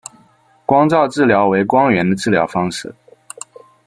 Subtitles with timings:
[0.65, 2.91] 光照治疗为光源的治疗方式。